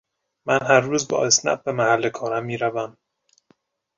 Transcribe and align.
من 0.45 0.59
هر 0.61 0.79
روز 0.81 1.07
با 1.07 1.25
اسنپ 1.25 1.63
به 1.63 1.71
محل 1.71 2.09
کارم 2.09 2.45
میروم. 2.45 2.97